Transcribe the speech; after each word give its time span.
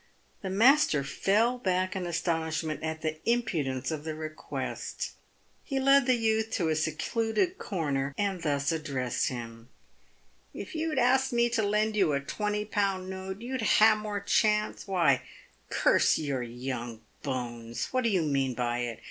The 0.41 0.49
master 0.49 1.03
fell 1.03 1.59
back 1.59 1.95
in 1.95 2.07
astonishment 2.07 2.81
at 2.81 3.03
the 3.03 3.19
impudence 3.29 3.91
of 3.91 4.03
the 4.03 4.15
request. 4.15 5.11
He 5.63 5.79
led 5.79 6.07
the 6.07 6.15
youth 6.15 6.49
to 6.53 6.69
a 6.69 6.75
secluded 6.75 7.59
corner, 7.59 8.15
and 8.17 8.41
thus 8.41 8.71
addressed 8.71 9.27
him." 9.27 9.69
If 10.55 10.73
you'd 10.73 10.97
asked 10.97 11.31
me 11.33 11.49
to 11.49 11.61
lend 11.61 11.95
you 11.95 12.13
a 12.13 12.19
twenty 12.19 12.65
pound 12.65 13.11
note, 13.11 13.41
you'd 13.41 13.61
ha' 13.61 13.77
had 13.77 13.99
more 13.99 14.19
chance. 14.19 14.87
"Why, 14.87 15.21
curse 15.69 16.17
your 16.17 16.41
young 16.41 17.01
bones! 17.21 17.85
what 17.91 18.03
do 18.03 18.09
you 18.09 18.23
mean 18.23 18.55
by 18.55 18.79
it? 18.79 18.99